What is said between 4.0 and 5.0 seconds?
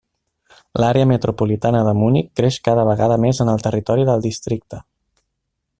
del districte.